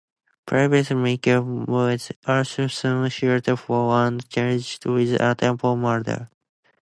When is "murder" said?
5.75-6.27